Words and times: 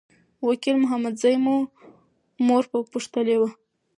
وکیل 0.47 0.75
محمدزی 0.83 1.35
مو 1.43 1.57
مور 2.45 2.63
پوښتلي 2.93 3.35
وه. 3.39 3.49